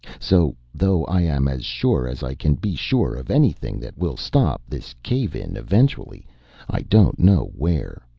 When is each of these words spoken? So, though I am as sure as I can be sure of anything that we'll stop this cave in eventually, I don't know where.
So, 0.19 0.55
though 0.73 1.05
I 1.05 1.21
am 1.21 1.47
as 1.47 1.63
sure 1.63 2.07
as 2.07 2.23
I 2.23 2.33
can 2.33 2.55
be 2.55 2.73
sure 2.75 3.13
of 3.13 3.29
anything 3.29 3.79
that 3.81 3.95
we'll 3.99 4.17
stop 4.17 4.63
this 4.67 4.95
cave 5.03 5.35
in 5.35 5.55
eventually, 5.55 6.25
I 6.67 6.81
don't 6.81 7.19
know 7.19 7.51
where. 7.55 8.01